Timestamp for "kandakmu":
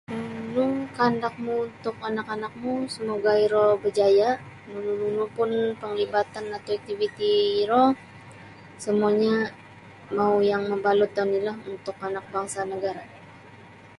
0.97-1.53